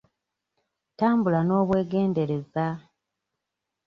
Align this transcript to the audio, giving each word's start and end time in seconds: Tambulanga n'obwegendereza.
Tambulanga 0.97 1.47
n'obwegendereza. 1.47 2.65